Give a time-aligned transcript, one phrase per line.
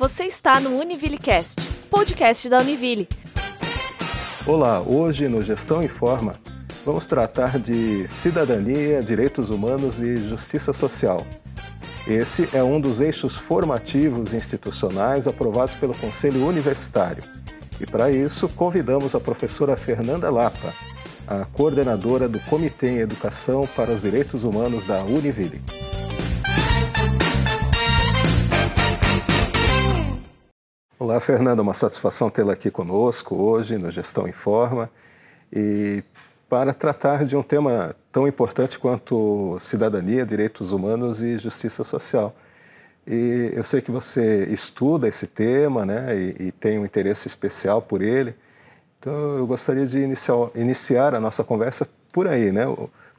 [0.00, 3.08] Você está no UniVilleCast, podcast da Univille.
[4.46, 6.38] Olá, hoje no Gestão em Forma
[6.86, 11.26] vamos tratar de cidadania, direitos humanos e justiça social.
[12.06, 17.24] Esse é um dos eixos formativos institucionais aprovados pelo Conselho Universitário.
[17.80, 20.72] E para isso, convidamos a professora Fernanda Lapa,
[21.26, 25.87] a coordenadora do Comitê em Educação para os Direitos Humanos da Univille.
[31.00, 34.90] Olá, Fernanda, uma satisfação tê-la aqui conosco hoje no Gestão em Forma
[35.52, 36.02] e
[36.48, 42.34] para tratar de um tema tão importante quanto cidadania, direitos humanos e justiça social.
[43.06, 47.80] E eu sei que você estuda esse tema né, e, e tem um interesse especial
[47.80, 48.34] por ele,
[48.98, 52.50] então eu gostaria de iniciar, iniciar a nossa conversa por aí.
[52.50, 52.64] Né?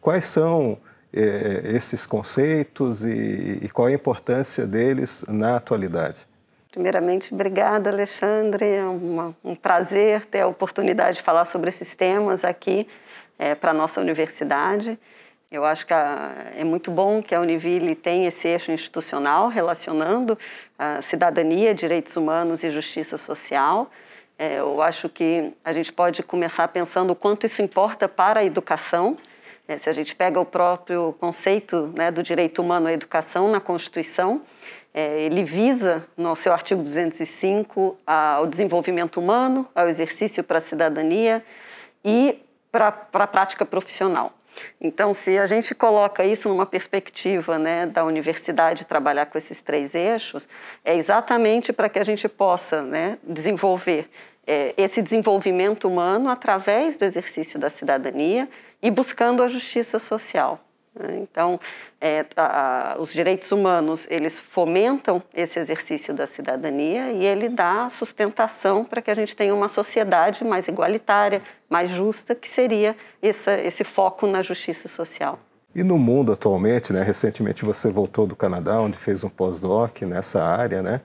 [0.00, 0.76] Quais são
[1.12, 6.26] eh, esses conceitos e, e qual a importância deles na atualidade?
[6.70, 8.64] Primeiramente, obrigada, Alexandre.
[8.66, 12.86] É uma, um prazer ter a oportunidade de falar sobre esses temas aqui
[13.38, 14.98] é, para a nossa universidade.
[15.50, 20.38] Eu acho que a, é muito bom que a Univille tenha esse eixo institucional relacionando
[20.78, 23.90] a cidadania, direitos humanos e justiça social.
[24.38, 28.44] É, eu acho que a gente pode começar pensando o quanto isso importa para a
[28.44, 29.16] educação.
[29.66, 33.58] É, se a gente pega o próprio conceito né, do direito humano à educação na
[33.58, 34.42] Constituição,
[34.98, 41.44] é, ele visa, no seu artigo 205, ao desenvolvimento humano, ao exercício para a cidadania
[42.04, 44.32] e para a prática profissional.
[44.80, 49.94] Então, se a gente coloca isso numa perspectiva né, da universidade trabalhar com esses três
[49.94, 50.48] eixos,
[50.84, 54.10] é exatamente para que a gente possa né, desenvolver
[54.44, 58.48] é, esse desenvolvimento humano através do exercício da cidadania
[58.82, 60.58] e buscando a justiça social.
[60.98, 61.20] Né?
[61.22, 61.60] Então,
[62.00, 68.84] é, a, os direitos humanos eles fomentam esse exercício da cidadania e ele dá sustentação
[68.84, 73.84] para que a gente tenha uma sociedade mais igualitária, mais justa, que seria essa, esse
[73.84, 75.38] foco na justiça social.
[75.74, 80.42] E no mundo atualmente, né, recentemente você voltou do Canadá, onde fez um pós-doc nessa
[80.42, 81.00] área, né?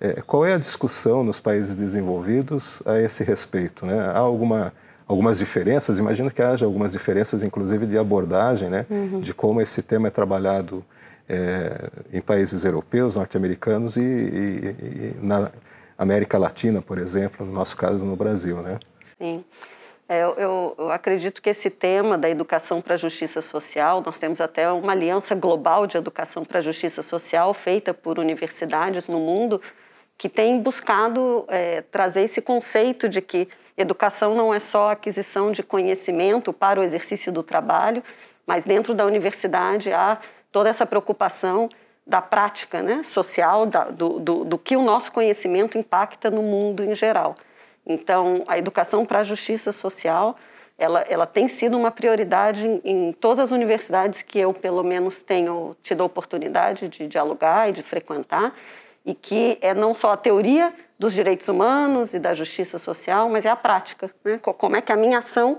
[0.00, 3.84] É, qual é a discussão nos países desenvolvidos a esse respeito?
[3.84, 3.98] Né?
[3.98, 4.72] Há alguma
[5.08, 9.20] algumas diferenças, imagino que haja algumas diferenças, inclusive de abordagem, né, uhum.
[9.20, 10.84] de como esse tema é trabalhado
[11.26, 15.50] é, em países europeus, norte-americanos e, e, e, na
[15.96, 18.78] América Latina, por exemplo, no nosso caso no Brasil, né?
[19.18, 19.44] Sim.
[20.08, 24.40] É, eu, eu, acredito que esse tema da educação para a justiça social, nós temos
[24.40, 29.60] até uma aliança global de educação para a justiça social feita por universidades no mundo
[30.18, 33.48] que tem buscado é, trazer esse conceito de que
[33.78, 38.02] Educação não é só aquisição de conhecimento para o exercício do trabalho,
[38.44, 40.18] mas dentro da universidade há
[40.50, 41.68] toda essa preocupação
[42.04, 46.82] da prática né, social, da, do, do, do que o nosso conhecimento impacta no mundo
[46.82, 47.36] em geral.
[47.86, 50.34] Então, a educação para a justiça social,
[50.76, 55.22] ela, ela tem sido uma prioridade em, em, todas as universidades que eu, pelo menos,
[55.22, 58.52] tenho tido a oportunidade de dialogar e de frequentar,
[59.08, 63.46] e que é não só a teoria dos direitos humanos e da justiça social, mas
[63.46, 64.10] é a prática.
[64.22, 64.38] Né?
[64.38, 65.58] Como é que a minha ação,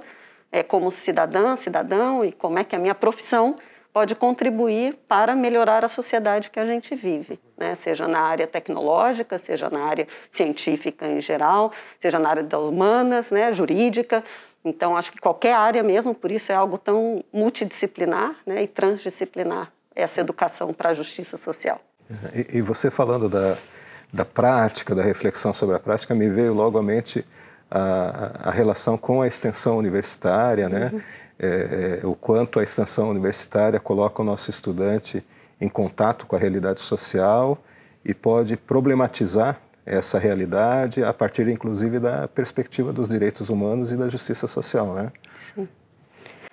[0.51, 3.55] é, como cidadã, cidadão, e como é que a minha profissão
[3.91, 7.73] pode contribuir para melhorar a sociedade que a gente vive, né?
[7.73, 13.31] seja na área tecnológica, seja na área científica em geral, seja na área das humanas,
[13.31, 13.51] né?
[13.51, 14.23] jurídica.
[14.63, 18.61] Então, acho que qualquer área mesmo, por isso é algo tão multidisciplinar né?
[18.61, 21.81] e transdisciplinar, essa educação para a justiça social.
[22.33, 23.57] E, e você falando da,
[24.11, 27.25] da prática, da reflexão sobre a prática, me veio logo à mente
[27.69, 30.89] a, a relação com a extensão universitária, né?
[30.91, 31.01] Uhum.
[31.41, 35.25] É, é, o quanto a extensão universitária coloca o nosso estudante
[35.61, 37.57] em contato com a realidade social
[38.03, 44.09] e pode problematizar essa realidade a partir, inclusive, da perspectiva dos direitos humanos e da
[44.09, 45.11] justiça social, né?
[45.55, 45.67] Sim.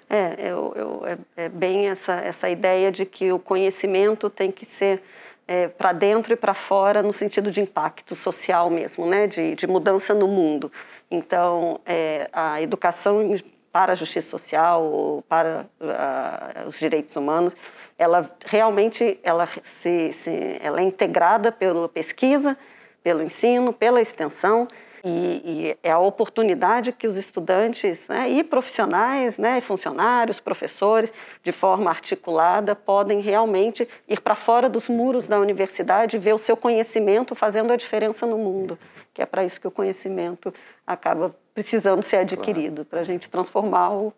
[0.09, 4.65] É, eu, eu, é, é bem essa, essa ideia de que o conhecimento tem que
[4.65, 5.03] ser
[5.47, 9.67] é, para dentro e para fora no sentido de impacto social mesmo, né, de, de
[9.67, 10.71] mudança no mundo.
[11.11, 13.35] Então, é, a educação
[13.73, 17.55] para a justiça social, para uh, os direitos humanos,
[17.99, 22.57] ela realmente ela se, se, ela é integrada pela pesquisa,
[23.03, 24.67] pelo ensino, pela extensão
[25.09, 31.13] e, e, é a oportunidade que os estudantes né, e profissionais, né, funcionários, professores,
[31.45, 36.39] de forma articulada, podem realmente ir para fora dos muros da universidade e ver o
[36.39, 38.77] seu conhecimento fazendo a diferença no mundo,
[39.15, 40.53] que é para isso que o conhecimento
[40.85, 42.89] acaba precisando ser adquirido, claro.
[42.91, 44.13] para a gente transformar o,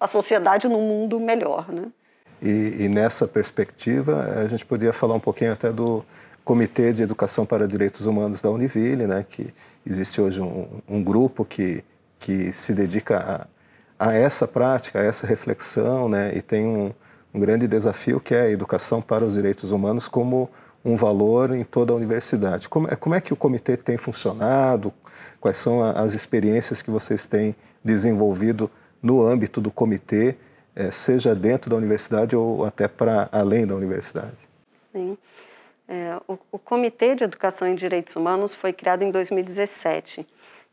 [0.00, 1.70] a sociedade num mundo melhor.
[1.70, 1.84] Né?
[2.42, 6.04] E, e nessa perspectiva, a gente podia falar um pouquinho até do
[6.44, 9.46] Comitê de Educação para Direitos Humanos da Univille, né, que
[9.86, 11.84] existe hoje um, um grupo que,
[12.18, 13.48] que se dedica
[13.98, 16.92] a, a, essa prática, a essa reflexão, né, e tem um,
[17.32, 20.50] um grande desafio que é a educação para os direitos humanos como
[20.84, 22.68] um valor em toda a universidade.
[22.68, 24.92] Como é, como é que o comitê tem funcionado?
[25.40, 27.54] Quais são as experiências que vocês têm
[27.84, 30.36] desenvolvido no âmbito do comitê,
[30.74, 34.48] eh, seja dentro da universidade ou até para além da universidade?
[34.92, 35.16] Sim.
[35.92, 40.26] É, o, o Comitê de Educação em Direitos Humanos foi criado em 2017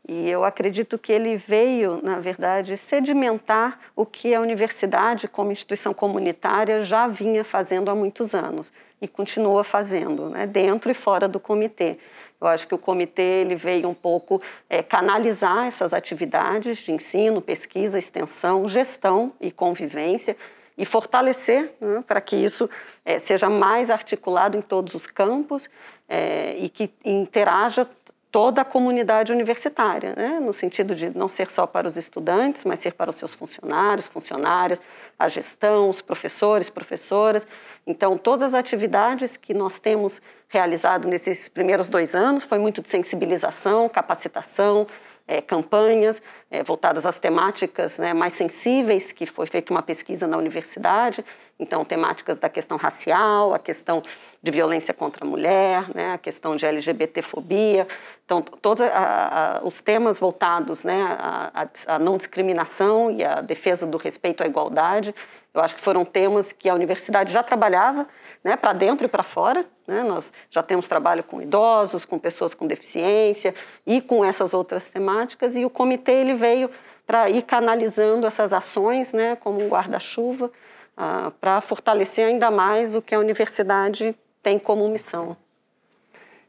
[0.08, 5.92] e eu acredito que ele veio, na verdade, sedimentar o que a universidade, como instituição
[5.92, 11.38] comunitária, já vinha fazendo há muitos anos e continua fazendo, né, dentro e fora do
[11.38, 11.98] comitê.
[12.40, 14.40] Eu acho que o comitê ele veio um pouco
[14.70, 20.34] é, canalizar essas atividades de ensino, pesquisa, extensão, gestão e convivência
[20.80, 22.68] e fortalecer né, para que isso
[23.04, 25.68] é, seja mais articulado em todos os campos
[26.08, 27.86] é, e que interaja
[28.32, 30.40] toda a comunidade universitária, né?
[30.40, 34.06] no sentido de não ser só para os estudantes, mas ser para os seus funcionários,
[34.06, 34.80] funcionárias,
[35.18, 37.46] a gestão, os professores, professoras.
[37.86, 42.88] Então, todas as atividades que nós temos realizado nesses primeiros dois anos foi muito de
[42.88, 44.86] sensibilização, capacitação,
[45.30, 50.36] é, campanhas é, voltadas às temáticas né, mais sensíveis, que foi feita uma pesquisa na
[50.36, 51.24] universidade,
[51.56, 54.02] então temáticas da questão racial, a questão
[54.42, 57.86] de violência contra a mulher, né, a questão de LGBTfobia,
[58.24, 63.86] então todos a, a, os temas voltados né, à, à não discriminação e à defesa
[63.86, 65.14] do respeito à igualdade,
[65.54, 68.08] eu acho que foram temas que a universidade já trabalhava,
[68.42, 69.64] né, para dentro e para fora.
[69.90, 70.04] Né?
[70.04, 73.52] Nós já temos trabalho com idosos, com pessoas com deficiência
[73.84, 75.56] e com essas outras temáticas.
[75.56, 76.70] E o comitê ele veio
[77.04, 80.48] para ir canalizando essas ações, né, como um guarda-chuva,
[80.96, 85.36] ah, para fortalecer ainda mais o que a universidade tem como missão.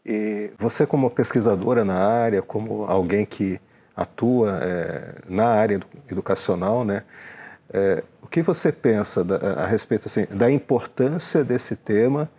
[0.06, 3.60] E você, como pesquisadora na área, como alguém que
[3.96, 5.80] atua é, na área
[6.10, 7.04] educacional, né?
[7.74, 12.30] É, o que você pensa da, a respeito assim, da importância desse tema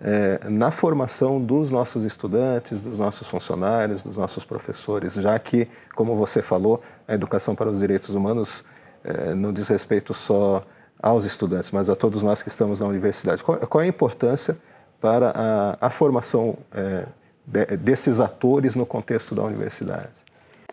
[0.00, 6.14] é, na formação dos nossos estudantes, dos nossos funcionários, dos nossos professores, já que, como
[6.14, 8.64] você falou, a educação para os direitos humanos
[9.04, 10.62] é, não diz respeito só
[11.02, 13.42] aos estudantes, mas a todos nós que estamos na universidade.
[13.42, 14.58] Qual, qual é a importância
[15.00, 17.06] para a, a formação é,
[17.46, 20.24] de, desses atores no contexto da universidade?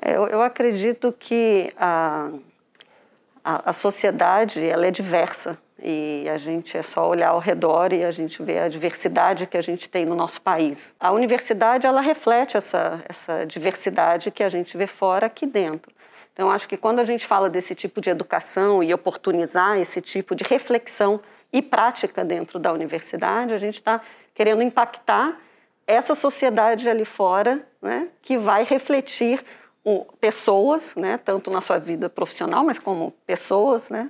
[0.02, 2.30] É, eu, eu acredito que a
[3.44, 8.06] a, a sociedade ela é diversa e a gente é só olhar ao redor e
[8.06, 10.96] a gente vê a diversidade que a gente tem no nosso país.
[10.98, 15.92] A universidade ela reflete essa, essa diversidade que a gente vê fora aqui dentro.
[16.32, 20.34] Então acho que quando a gente fala desse tipo de educação e oportunizar esse tipo
[20.34, 21.20] de reflexão
[21.52, 24.00] e prática dentro da universidade, a gente está
[24.34, 25.38] querendo impactar
[25.86, 29.44] essa sociedade ali fora, né, que vai refletir
[30.22, 34.10] pessoas, né, tanto na sua vida profissional, mas como pessoas, né,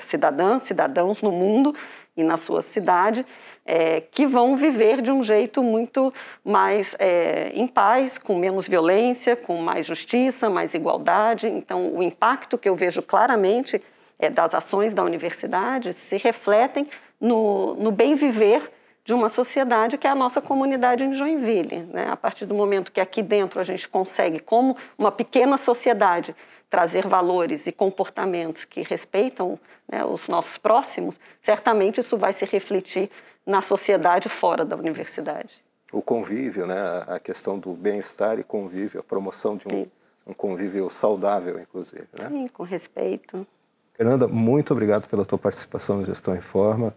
[0.00, 1.74] cidadãs, cidadãos no mundo
[2.16, 3.26] e na sua cidade,
[3.66, 6.12] é, que vão viver de um jeito muito
[6.44, 11.48] mais é, em paz, com menos violência, com mais justiça, mais igualdade.
[11.48, 13.82] Então, o impacto que eu vejo claramente
[14.18, 16.86] é, das ações da universidade se refletem
[17.20, 18.70] no, no bem viver
[19.04, 21.86] de uma sociedade que é a nossa comunidade em Joinville.
[21.92, 22.06] Né?
[22.10, 26.34] A partir do momento que aqui dentro a gente consegue, como uma pequena sociedade,
[26.70, 29.58] trazer valores e comportamentos que respeitam
[29.90, 33.10] né, os nossos próximos, certamente isso vai se refletir
[33.46, 35.62] na sociedade fora da universidade.
[35.92, 39.86] O convívio, né, a questão do bem-estar e convívio, a promoção de um,
[40.26, 42.08] um convívio saudável, inclusive.
[42.12, 42.28] Né?
[42.28, 43.46] Sim, com respeito.
[43.92, 46.92] Fernanda, muito obrigado pela tua participação no Gestão em Forma.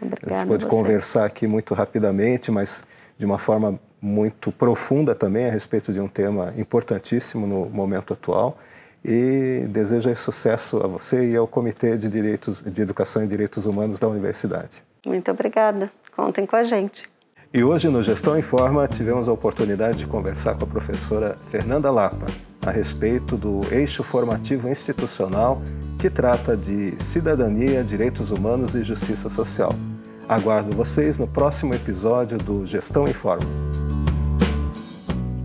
[0.00, 2.84] Obrigada a gente pode conversar aqui muito rapidamente, mas
[3.18, 8.58] de uma forma muito profunda também a respeito de um tema importantíssimo no momento atual.
[9.04, 13.98] E desejo sucesso a você e ao Comitê de, Direitos, de Educação e Direitos Humanos
[13.98, 14.84] da Universidade.
[15.04, 15.90] Muito obrigada.
[16.14, 17.10] Contem com a gente.
[17.52, 21.90] E hoje no Gestão em Forma tivemos a oportunidade de conversar com a professora Fernanda
[21.90, 22.26] Lapa
[22.64, 25.60] a respeito do eixo formativo institucional
[25.98, 29.74] que trata de cidadania, direitos humanos e justiça social.
[30.28, 33.46] Aguardo vocês no próximo episódio do Gestão em Forma.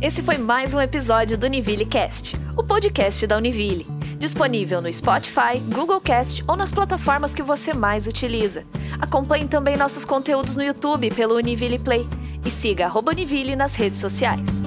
[0.01, 3.85] Esse foi mais um episódio do Univille Cast, o podcast da Univille.
[4.17, 8.65] Disponível no Spotify, Google Cast ou nas plataformas que você mais utiliza.
[8.99, 12.07] Acompanhe também nossos conteúdos no YouTube pelo Univille Play
[12.43, 14.66] e siga Univille nas redes sociais.